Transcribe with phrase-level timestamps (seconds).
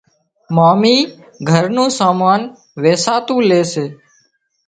[0.55, 0.95] مامي
[1.49, 2.41] گھر نُون سامان
[2.81, 3.85] ويساتو لي سي